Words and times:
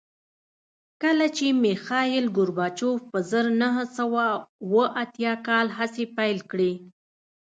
کله 1.01 1.25
چې 1.37 1.47
میخایل 1.63 2.25
ګورباچوف 2.35 2.99
په 3.11 3.19
زر 3.29 3.45
نه 3.61 3.69
سوه 3.97 4.25
اووه 4.65 4.85
اتیا 5.03 5.33
کال 5.47 5.67
هڅې 5.77 6.05
پیل 6.17 6.37
کړې 6.51 6.71